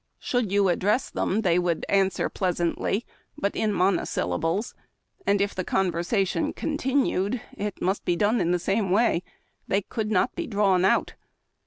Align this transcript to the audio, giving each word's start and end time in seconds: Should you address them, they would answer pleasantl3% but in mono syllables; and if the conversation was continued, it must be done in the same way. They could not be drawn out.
Should 0.17 0.51
you 0.51 0.67
address 0.69 1.11
them, 1.11 1.41
they 1.41 1.59
would 1.59 1.85
answer 1.87 2.27
pleasantl3% 2.27 3.03
but 3.37 3.55
in 3.55 3.71
mono 3.71 4.03
syllables; 4.03 4.73
and 5.27 5.39
if 5.39 5.53
the 5.53 5.63
conversation 5.63 6.45
was 6.45 6.53
continued, 6.55 7.39
it 7.55 7.79
must 7.83 8.03
be 8.03 8.15
done 8.15 8.41
in 8.41 8.49
the 8.49 8.57
same 8.57 8.89
way. 8.89 9.21
They 9.67 9.83
could 9.83 10.09
not 10.09 10.33
be 10.33 10.47
drawn 10.47 10.85
out. 10.85 11.13